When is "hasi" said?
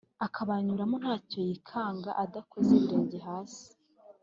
3.27-3.65